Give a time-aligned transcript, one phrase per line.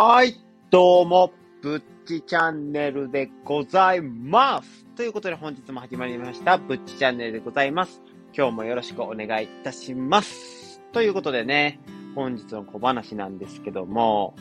[0.00, 0.36] はい、
[0.70, 4.86] どうも、ぶっちチャンネルでございます。
[4.94, 8.00] ということで本日も始まりました、ぶっちチャンネルでございます。
[8.32, 10.80] 今日もよろしくお願いいたします。
[10.92, 11.80] ということでね、
[12.14, 14.36] 本日の小話なんですけども、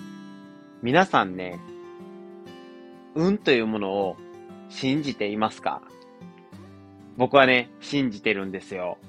[0.84, 1.60] 皆さんね、
[3.16, 4.16] 運というものを
[4.70, 5.82] 信じていますか？
[7.18, 9.00] 僕はね、信じてるんですよ。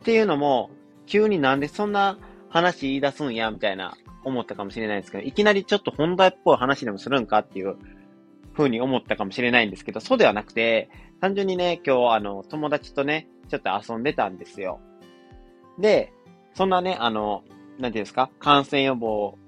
[0.00, 0.70] っていうのも、
[1.06, 2.18] 急になんでそんな
[2.48, 7.76] 話言い出すんや、みたいな思ったかもしれないですけど、いきなりちょっと本題っぽい話でもするんかっていう
[8.56, 10.90] 風に思ったかもしれないんですけど、そうではなくて、
[11.20, 14.80] 単純にね、今日あの、友達とね、ちょっと遊んでたんですよ。
[15.78, 16.12] で、
[16.54, 17.44] そんなね、あの、
[17.78, 19.38] なんていうんですか、感染予防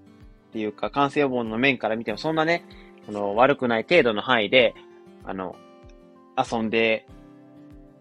[0.51, 2.65] っていうか、感染予防の面から見ても、そんなね、
[3.09, 4.74] あの、悪くない程度の範囲で、
[5.24, 5.56] あの、
[6.37, 7.06] 遊んで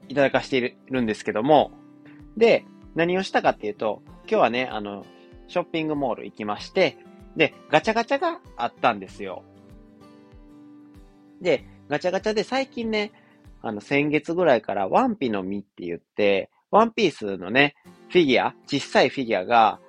[0.08, 1.72] いただかしているんですけども、
[2.38, 5.06] で、何をしたかっていうと、今日はね、あの、
[5.54, 6.98] ショッピングモール行きまして、
[7.36, 9.44] で、ガチャガチャがあったんですよ。
[11.42, 13.12] で、ガチャガチャで最近ね、
[13.62, 17.76] あの、先月ぐらいからワンピの実って言って、ワンピースのね、
[18.10, 19.80] フィギュア、小さいフィギュアが、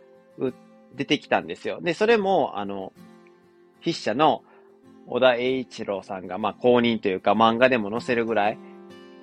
[0.94, 1.80] 出てきたんですよ。
[1.80, 2.92] で、それも、あの、
[3.80, 4.44] 筆者の
[5.06, 8.58] 小田栄一郎さんが、まあ、公認というか漫画でも載せるぐらい、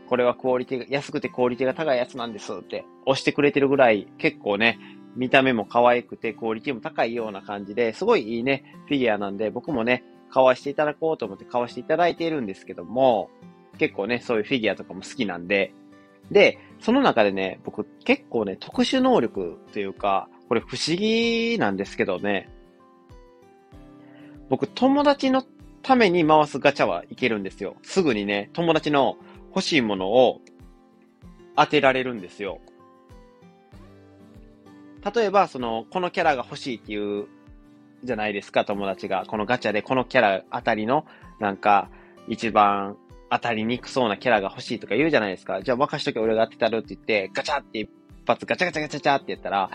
[0.09, 4.79] これはクオリティが、安くてクオリティが高いやつなんですって押してくれてるぐらい、結構ね、
[5.15, 13.29] 見た目も可愛くて、クオリティも高いような感じで、すごいいいね、フィギュアなんで、僕もね、買わしていただこうと思って買わしていただいているんですけども、
[13.77, 15.73] 結構ね、そういうフィギュアとかも好きなんで、
[16.29, 22.49] で、その中でね、僕結構ね、特殊能力というか、これ不思議なんですけどね、
[24.49, 25.43] 僕友達の
[25.81, 27.75] ために回すガチャはいけるんですよ。
[27.83, 29.17] すぐにね、友達の
[29.49, 30.41] 欲しいものを
[31.55, 32.59] 当てられるんですよ。
[35.03, 37.27] 例えば、その、このキャラが欲しいっていう、
[38.03, 39.25] じゃないですか、友達が。
[39.27, 41.05] このガチャでこのキャラあたりの、
[41.39, 41.89] なんか、
[42.27, 42.97] 一番
[43.29, 45.61] 当たりにくそうなキャラが欲しいとか言うじゃないですか。
[45.61, 47.89] じゃあ任しとけ俺が当てたるって言って、ガチャって一
[48.27, 49.69] 発ガチャガチャガチャガチャって言ったら、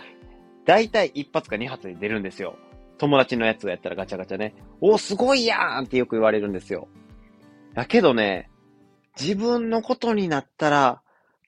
[0.64, 2.56] だいたい一発か二発で出るんですよ。
[2.98, 4.54] 友達のやつをやったらガチャガチャね。
[4.80, 6.88] お、すごいやんってよく言われるんですよ。
[7.74, 8.50] だけどね、
[9.18, 11.02] 自分のことになったら、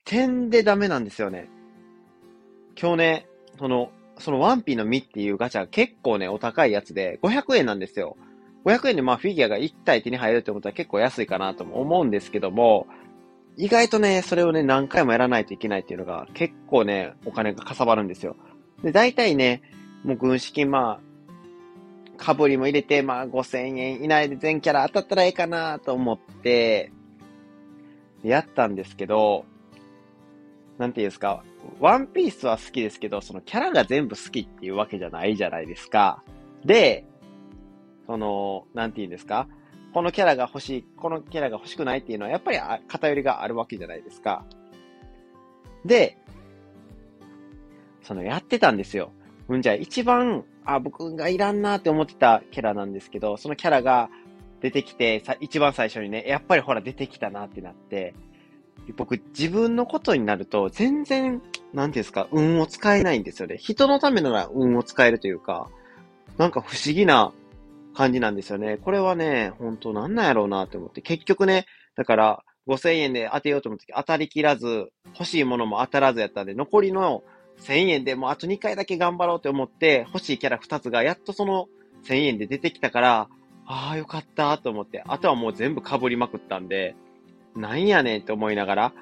[0.05, 1.49] 点でダメなんですよね。
[2.79, 3.28] 今日ね、
[3.59, 8.17] その、そのワンピの実っていうガチャ結構ね、お高いやつで、500円なんですよ。
[8.65, 12.87] 500円でまあフィギュアが1体手に入るってことは結構安いかなとも思うんですけども、
[13.57, 18.37] 意外とね、それをね、何回もやらないといけないっていうのが結構ね、お金がかさばるんですよ。
[18.83, 19.61] で、大体ね、
[20.03, 21.01] もう軍資金ま
[22.17, 26.91] あ、かぶりも入れて、まあ5000円以内で全キャラ当たったらええかなと思って、
[28.23, 29.45] やったんですけど、
[30.79, 31.43] なんていうんですか、
[31.79, 36.23] ワンピースは好きですけど、そのキャラが全部好きっていうわけじゃないじゃないですか。
[36.63, 37.05] で、
[38.07, 39.49] その、なんていうんですか、
[39.93, 44.45] このキャラが欲しい、このキャラが欲しくないっていうのは、やっぱり偏りがあるわけじゃないですか。
[45.83, 46.17] で、
[48.01, 49.11] そのやってたんですよ。
[49.49, 54.09] うんじゃあ一番、あ、僕がいらんなって思ってたキャラなんですけど、そのキャラが
[54.61, 58.13] 出てきて、さ、一番最初にね、やっぱりほら出てきたなってなって、
[58.95, 61.41] 僕、自分のことになると、全然、
[61.73, 63.57] なんですか、運を使えないんですよね。
[63.57, 65.69] 人のためなら運を使えるというか、
[66.37, 67.31] なんか不思議な
[67.93, 68.77] 感じなんですよね。
[68.77, 77.23] これはね、本当なんなんやろうなって思って、結局ね、だから、5000円で当てようと思って当たりきらず、欲しいものも当たらずやったんで、残りの
[77.61, 81.67] 1000円でもうあと2回だけ頑張ろうって思って、欲しいキャラ2つがやっとその
[82.05, 83.29] 1000円で出てきたから、
[83.65, 86.95] ああ、よかったと思って、あとはもう全部被りまくったんで、
[87.55, 88.93] なんやねんって思いながら、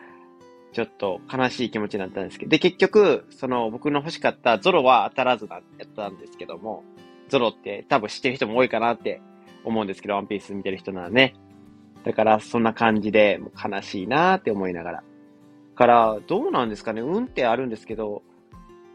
[0.74, 6.84] ちょっと悲しい気持ちになったんですけど、で、結局、その僕の欲しかったゾロは当たらずだったんですけども、
[7.30, 9.22] ゾロって多分知ってる人も多いかなって
[9.64, 11.36] 思うんですけど、ワンピース見てる人ならね。
[12.04, 15.04] だから、そんな感じで、もう悲しいなって思いながら。
[15.76, 18.24] から、どうなんですかね運ってあるんですけど、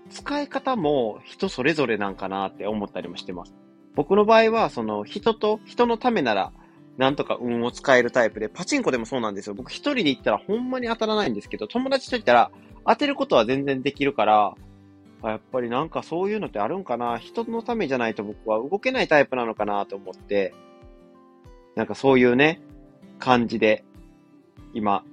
[0.09, 3.55] 使い方も人それぞれなんかなって思ったりもしてます。
[3.95, 6.53] 僕の場合は、その人と、人のためなら
[6.99, 9.55] なんとか運を使えるタイプで、パチンコでもそうなんですよ。
[9.55, 12.51] 僕一人で行ったらほんまに当たらないんですけど、友達と行ったら
[12.87, 14.55] 当てることは全然できるから、
[15.23, 20.53] やっぱりなんかそういうのってあるんかな人のためじゃないと僕は動けないタイプなのかなと思って、
[21.77, 22.61] なんかそういうね、
[23.19, 23.85] 感じで、
[24.75, 25.05] 今、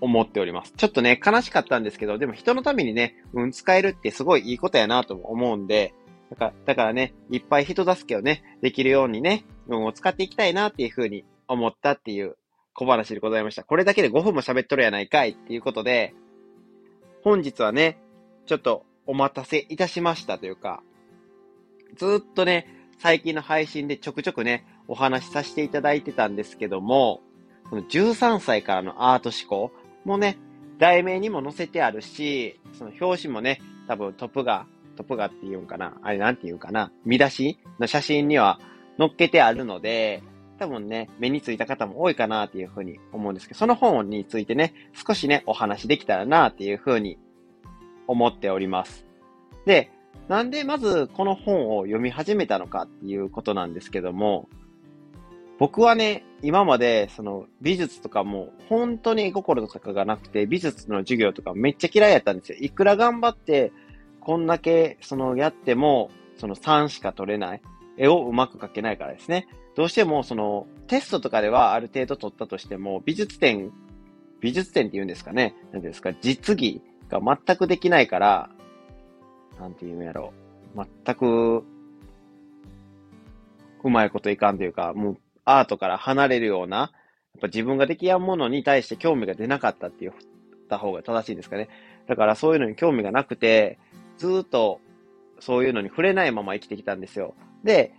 [0.00, 0.72] 思っております。
[0.76, 5.94] ちょっとね、悲しかったんですけど、でも人のためにね、運使えるってすごいいいことやなと思うんで、
[6.30, 9.44] だから、だからね、いっぱい人助けをね、できるようにね、
[9.78, 12.36] 運を使っていきたいなっていうふうに思ったっていう
[12.74, 13.64] 小話でございました。
[13.64, 16.14] これだけで5分も喋っとるやないかいっていうことで、
[17.22, 17.98] 本日はね、
[18.46, 20.82] ちょっとお待たせいたしましたというか、
[21.96, 22.66] ずっとね、
[22.98, 27.20] 最近の配信でちょくちょくね、お話しさせていただいてたんですけども、
[27.68, 29.72] この13歳からのアート思考
[30.04, 30.38] もね、
[30.78, 34.66] 題名にも載せてあるし、その表紙もね、多分トップが、
[34.96, 38.60] トップがって言うんかなあれなんて言うかな見出しの写真には
[38.98, 40.22] 載っけてあるので、
[40.58, 44.74] 多分ね、目についた方も多いかなっていうふうに思うんですけど、その本についてね、
[45.06, 47.18] 少しね、お話できたらなっていうふうに
[48.06, 49.04] 思っております。
[49.66, 49.90] で、
[50.28, 54.48] なんでまずこの本を読み始めたのかっていうことなんですけども、
[55.58, 62.58] 僕はね、今までその美術とかも本当に絵心とかがなくて美術の授業とかめっちゃ嫌いやったんですよ。
[62.60, 63.72] いくら頑張って
[64.20, 67.62] こんだけそのやってもその3しか取れない。
[68.02, 69.46] 絵をうまく描けないからですね。
[69.76, 73.70] どうしてもそのテストとかではある程度取ったとしても美術展、
[74.40, 75.54] 美術展って言うんですかね。
[75.72, 78.50] 何ですか実技が全くできないから、
[79.60, 80.32] なんて言うんやろ
[80.74, 80.84] う。
[81.04, 81.64] 全く、
[83.84, 86.90] うまいこといかんというか、もうアートから離れるような、やっ
[87.42, 90.12] ぱ自分ができやんものに対して興味が出なかったって言っ
[90.68, 91.68] た方が正しいんですかね。
[92.08, 93.78] だからそういうのに興味がなくて、
[94.18, 94.80] ずっと
[95.44, 97.34] そういうのに触れないまま生きてきたんですよ。
[97.64, 97.92] で、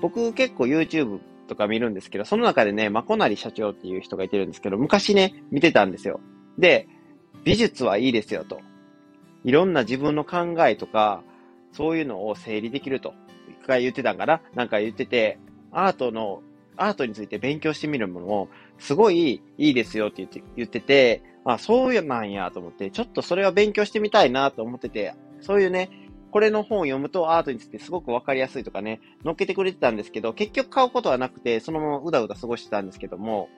[0.00, 6.18] 僕結構 YouTube とか見るんですけど、その中でね、まこなり社長っていう人がいてるんですけど、昔ね、見てたんですよ。
[6.58, 6.88] で、
[7.44, 8.60] 美術はいいですよと。
[9.44, 11.22] いろんな自分の考えとか、
[11.70, 13.14] そういうのを整理できると。
[13.48, 14.40] 一回言ってたんかな？
[14.54, 15.38] なんか言ってて、
[15.70, 16.42] アートの、
[16.76, 18.48] アートについて勉強してみるものも、
[18.78, 25.90] すごいいいですよって言って言ってて、あ、そうなんやと思って、ちょっとそれは勉強してみたいなと思ってて、そういうね、
[26.34, 33.48] これの本を読むとアートについてすごくわかりやすいとかね、載っけてくれてたんですけど、結局買うことはなくて、そのままうだうだ過ごしてたんですけども、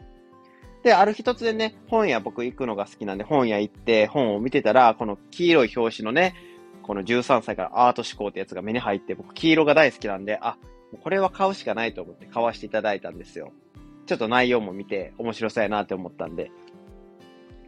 [0.82, 6.34] で、ある日突然ね、本屋僕行くのが好きなんで、本屋行って本を見てたら、この黄色い表紙のね、
[6.82, 10.58] この13歳からアート思考ってやつが目に入って、僕黄色が大好きなんで、あ、
[11.02, 13.52] これは買うしかないと思って買わせていただいたんですよ。
[14.04, 16.50] ちょっと内容も見て面白そうやなって思ったんで。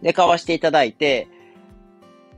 [0.02, 1.28] で、買わせていただいて、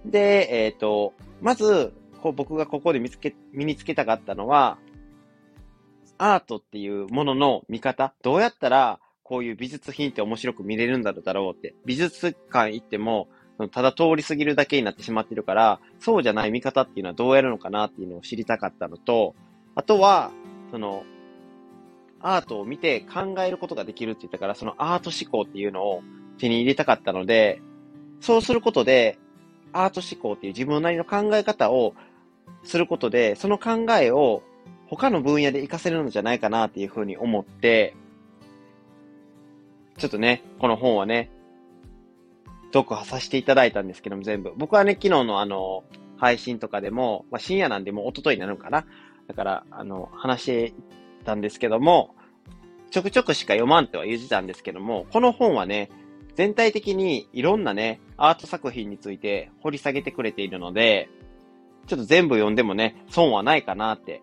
[0.05, 4.79] で、えっ、ー、と、まず、こう僕がここで見つけ、身につけたかったのは、
[6.19, 11.75] アートっていうものの見方、どうやったらこういう美術品って面白く見れるんだろうって。
[11.85, 13.29] 美術館行っても、
[13.73, 19.35] ただ通り過ぎるだけになってしまってるから、そうじゃない見方っていうのはどうやるのかなっていうのを知りたかったのと、
[19.75, 20.31] あとは、
[20.71, 21.05] その、
[22.21, 26.03] アートを見て考えることができるって言ったから、そのアート思考っていうのを
[26.39, 27.63] 手に入れたかったので、
[28.21, 29.19] そうすることで、
[29.73, 31.95] アート思考っていう自分なりの考え方を
[32.63, 34.43] することで、その考えを
[34.87, 37.95] 他の分野で活かせるのじゃないかなっていうふうに思って、
[39.99, 41.31] ちょっとね、この本はね、
[42.73, 44.53] 読破させていただいたんですけども、全部。
[44.57, 45.85] 僕はね、昨日のあの、
[46.17, 48.85] 配信とかでも、まあ、深夜なんでもう一昨日になるのかな。
[49.27, 50.75] だから、あの、話し
[51.25, 52.15] たんですけども、
[52.91, 55.91] ちょくちょくしか読まんとは言ってたんですけども、この本はね、
[56.35, 61.09] 全体的にいろんなね、アート作品について掘り下げてくれているので、
[61.87, 64.23] ちょっと全部読んでもね、損はないかなって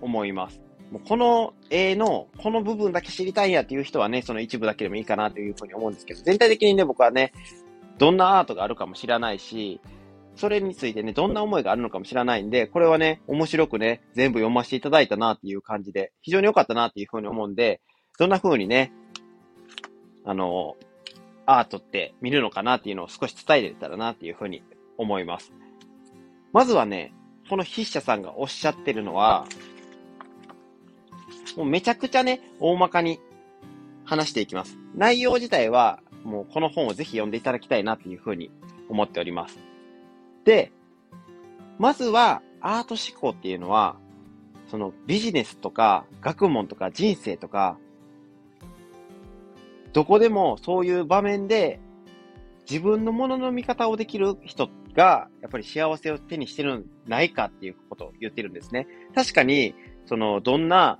[0.00, 0.60] 思います。
[0.90, 7.32] もうこの絵の、この部分だけ知りたいんやっていう人はね、その一部だけでもいいかなというふうに思うんですけど、全体的にね、僕はね、
[7.98, 9.80] どんなアートがあるかも知らないし、
[10.36, 17.80] それについてね、どんな思いがあるのかも知らないんで、これはね、面白くね、全部読ませていただいたなっていう感じで、非常に良かったなっていうふうに思うんで、
[18.18, 18.92] どんな風にね、
[20.24, 20.76] あの、
[21.44, 24.62] アートって見るのかなっていうのを少し伝えれたらなっていうふうに
[24.96, 25.52] 思います。
[26.52, 27.12] まずはね、
[27.48, 29.46] この筆者さんがおっしゃってるのは、
[31.56, 33.20] もうめちゃくちゃね、大まかに
[34.04, 34.78] 話していきます。
[34.94, 38.50] 内容自体は、もうこの本をぜひ読んでいただきたいなっていうふうに
[38.88, 39.58] 思っております。
[40.44, 40.72] で、
[41.78, 43.96] まずは、アート思考っていうのは、
[44.68, 47.78] そのビジネスとか学問とか人生とか、
[49.92, 51.80] どこでもそういう場面で
[52.68, 58.88] 自分のものの見方をできる人が、やっぱり幸せを手にしてるんないかっていうことを言ってるんですね。
[59.14, 59.76] 確かに、
[60.06, 60.98] その、どんな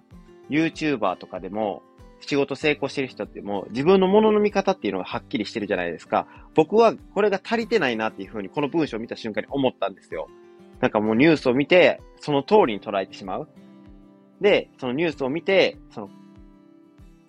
[0.51, 1.83] YouTuber とかでも、
[2.21, 6.29] 仕事成功してる人ってもう、自分のものの見方っていうのがはっきりしてるじゃないですか。
[6.55, 10.29] 僕はこれが足りてないなっていうふうに、この文章を見た瞬間に思ったんですよ。
[10.81, 13.49] なんかもうニュースを見て、その通りに捉えてしまう。
[14.41, 16.11] で、そのニュースを見て、その、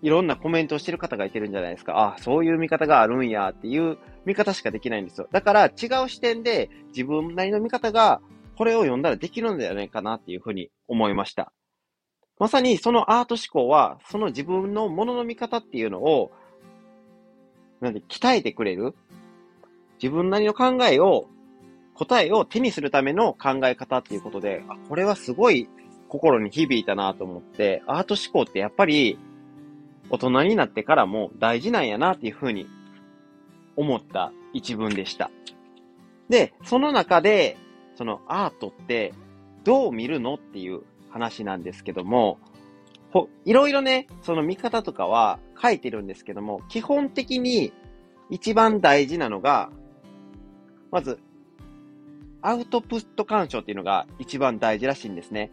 [0.01, 2.15] いろんなコメントをしてる方がいてるんじゃないですか。
[2.15, 5.27] あ、そういう見方があるんやっていう見方しかできないんですよ。
[5.31, 8.21] だから違う視点で自分なりの見方が
[8.57, 11.51] これを読んだらできるんじゃないかなっていうふうに思いました。
[12.39, 16.31] まさにそのアート思考は、その自分のものの見方っていうのを、
[17.81, 18.95] なんで、鍛えてくれる
[20.01, 21.27] 自分なりの考えを、
[21.93, 25.67] 答えを手にするための考え方っていうことで、あ、これはすごい
[26.07, 29.19] 心に響いたなと思って、アート思考ってやっぱり
[30.09, 32.67] 大人になってからも大事なんやなっていうふうに
[33.75, 35.31] 思った一文でした。
[36.29, 37.57] で、その中で、
[37.95, 39.13] そのアートって
[39.63, 42.39] どう見るのっていう話なんですけども、
[43.45, 47.73] いろいろね、その見方とかは書いてるんですけども、基本的に
[48.29, 49.71] 一番大事なのが、
[50.91, 51.19] まず、
[52.41, 55.51] アウトプット干渉っていうのが一番大事らしいんですね。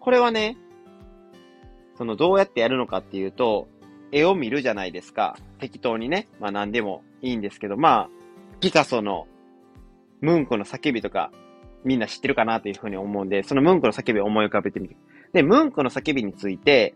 [0.00, 0.56] これはね、
[1.96, 3.68] そのどうやってやるのかっていうと、
[4.12, 5.36] 絵を見るじゃないですか。
[5.58, 6.28] 適当にね。
[6.40, 8.10] まあ何でもいいんですけど、まあ、
[8.60, 9.26] ピカソの
[10.20, 11.30] ムンクの叫びとか、
[11.84, 14.96] みんな知ってるかなというふうに思うんで、そのムンクの叫びを思い浮かべてみて。
[15.32, 16.94] で、ムンクの叫びについて、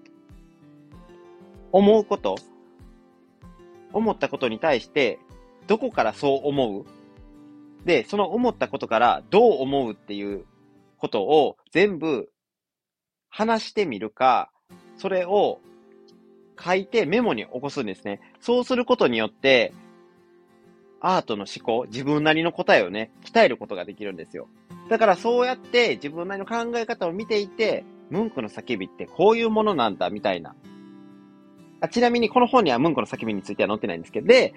[1.71, 2.35] 思うこと、
[3.93, 5.19] 思ったことに対して、
[5.67, 6.85] どこからそう思う？
[7.85, 10.45] で、その思ったことからどう思うっていう
[10.99, 12.31] ことを全部
[13.29, 14.51] 話してみるか、
[14.99, 15.61] それを
[16.59, 18.21] 書いてメモに起こすんですね。
[18.41, 19.73] そうすることによって、
[21.01, 24.49] アートの思考、自分なりの答えをね、鍛えることができるんですよ。
[24.89, 30.55] だからそうやって自分なりの考え方を見ていて、ムンクの叫びってこういうものなんだ、みたいな。
[31.81, 34.55] あちなみにこの本にはムンクの叫びについては載ってないんですけど、で、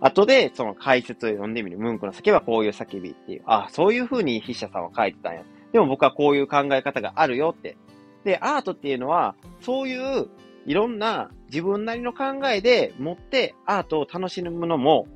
[0.00, 1.78] 後でその解説を読んでみる。
[1.78, 3.42] ムンクの叫びはこういう叫びっていう。
[3.46, 5.42] あ、そういう風に筆者さんは書いてたんや。
[5.72, 7.76] でも僕はこういう考え方があるよって。
[8.24, 10.28] で、アートっていうのは、そういう
[10.66, 15.06] いろんな自分なりの考えで持ってアートを楽しむのも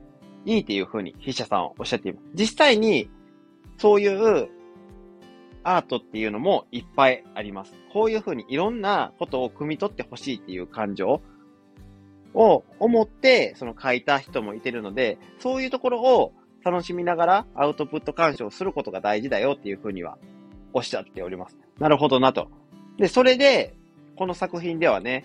[0.44, 2.24] いいっていうふうに筆者さんはおっしゃっています。
[2.34, 3.10] 実際に
[3.78, 4.48] そういう
[5.62, 7.74] アートっていうのもいっぱいあります。
[7.92, 11.20] こういうふうにいろんなことを汲み取ってほしいっていう感情
[12.32, 16.32] を思ってその書いた人もいてるので、そういうところを
[16.64, 20.16] 楽しみながらアウトプット干渉することが大事だよっていうふうには
[20.72, 21.58] おっしゃっております。
[21.78, 22.48] なるほどなと。
[22.98, 23.74] で、それで、
[24.16, 25.24] この作品ではね、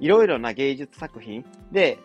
[0.00, 1.98] いろいろな芸術作品で、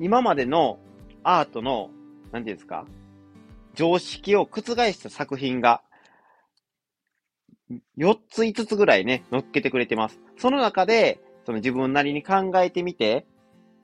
[0.00, 0.78] 今までの
[1.22, 1.90] アートの、
[2.32, 2.84] なんていうんですか、
[3.74, 4.60] 常識を覆
[4.92, 5.82] した作品が、
[7.96, 10.18] 4つ5つぐらいね、乗っけてくれてます。
[10.36, 13.26] その中で、その自分なりに考えてみて、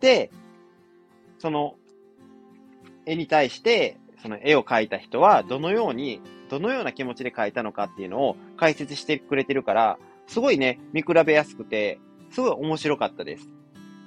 [0.01, 0.31] で、
[1.39, 1.77] その
[3.07, 13.49] 絵に対して、その絵を描いた人はどのように、どのような気持ちで描いたのかっていうのを解説してくれてるから、すごいね、見比べやすくて、すごい面白かったです。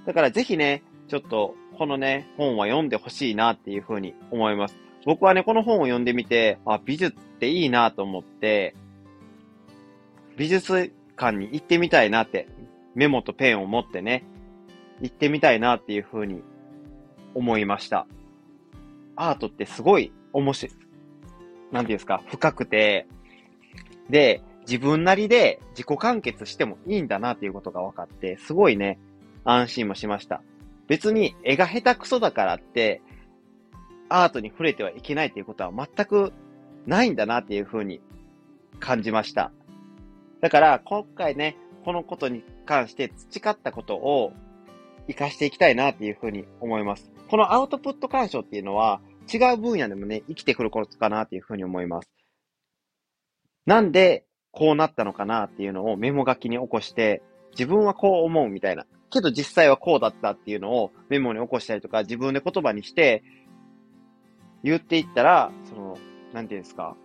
[0.06, 4.76] だからぜひね、ちょっとこのね、本は読んでほしいなっていうふうに思います。
[5.06, 8.76] 僕はね、この本を読んでみて、あ、美術っていいなと思って、
[10.36, 12.48] 美術館に行ってみたいなって、
[12.96, 14.26] メモとペンを持ってね、
[15.02, 16.44] 行ってみたいなっていうふうに
[17.34, 18.06] 思いました。
[19.16, 20.76] アートってすごい面白い、
[21.72, 23.08] なんていうんですか、深くて、
[24.10, 29.00] で、自分なりで自己完結してもいいんだなっていうことが分かって、すごいね、
[29.44, 30.44] 安心もしました。
[30.88, 33.02] 別に絵が下手くそだからって、
[34.10, 36.34] アートに触れてはいけないっていうことは全く
[36.86, 38.00] ないんだなっていうふうに
[38.80, 39.52] 感じました。
[40.40, 44.34] だから、今回ね、このことに関して培ったことを
[45.08, 47.12] 活かしていきたいなっていうふうに思います。
[47.28, 49.02] このアウトプット干渉っていうのは
[49.34, 52.10] 違う分野でもね、生きてくることかなっていうふうに思います。
[53.66, 58.86] なんで、こうなったのかなっていうのをメモ書きに起こして、自分はこう思うみたいな。
[59.10, 63.24] けど実際はこうだったっていうのをメモに起こしたりとか、自分で言葉にして
[64.64, 65.98] 言っていったら、その、
[66.34, 66.96] なんていうんですか。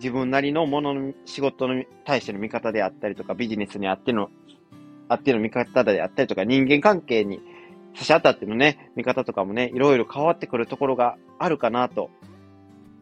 [0.00, 4.30] 自分なりのものの仕事に対しての見方であったりとか、ビジネスにあっての、
[5.08, 7.40] あっての見方であったりとか、人間関係に
[7.94, 12.10] 差し当たってのね、見方とかもね、いろいろ変わってくるところがあるかなと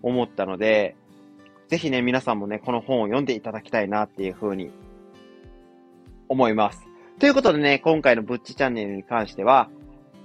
[0.03, 0.97] 思ったので、
[1.69, 4.71] ぜひね、皆さんもね、この本を読んでいただきたいなっていうふうに
[6.29, 6.87] 思います。
[7.19, 9.69] ということでね、今回のブッチチャンネルに関しては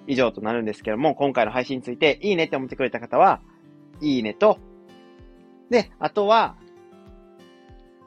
[0.08, 3.42] 以上となるんですけども、今回の配信についていいねって思ってくれた方は、
[4.00, 4.58] いいねと、
[5.70, 6.56] で、あとは、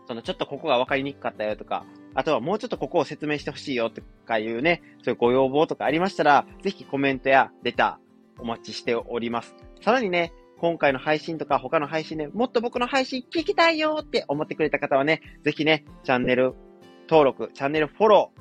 [0.07, 9.55] そのちょっとここがわかりにくかったよとか、あとはもうちょっとここを説明してほしいよとかいうね、そういうご要望とかありましたら、ぜひコメントやレターお待ちしております。
[9.83, 16.54] さらにね、今回の配信とか他の配信でもっと僕の配信聞きたいよって思ってくれた方はね、ぜひね、チャンネル
[17.08, 18.32] 登録、チャンネルフォロ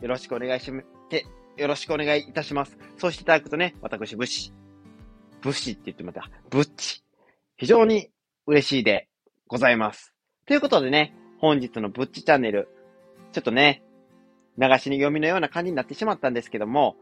[0.00, 0.70] ー、よろしくお願いし、
[1.08, 2.76] て、よろしくお願いいたします。
[2.98, 4.52] そうしていただくとね、私、武士、
[5.40, 7.02] 武士って言ってまた、ブッチ、
[7.56, 8.10] 非常に
[8.46, 9.08] 嬉しいで
[9.46, 10.14] ございます。
[10.46, 12.68] ということでね、本日のブッチチャンネル、
[13.32, 13.82] ちょっとね、
[14.58, 16.96] 流しに読みのような感じになってしまったんですけども、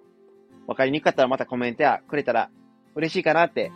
[0.67, 2.51] わかりにくかったらまたコメントやくれたら
[2.95, 3.71] 嬉しいかなって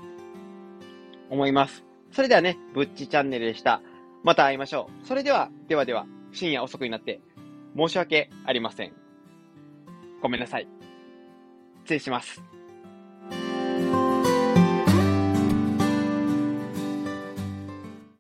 [1.31, 1.85] 思います。
[2.13, 3.81] それではね、ぶっちチャンネルでした。
[4.25, 5.07] また会いましょう。
[5.07, 7.21] それでは、ではでは、深夜遅くになって
[7.77, 8.93] 申し訳ありません。
[10.21, 10.69] ごめんなさい。
[11.85, 12.58] 失礼します。